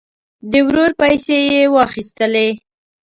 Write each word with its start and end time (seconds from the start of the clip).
د 0.51 0.53
ورور 0.67 0.91
پیسې 1.01 1.37
یې 1.51 1.61
واخیستلې. 1.75 2.49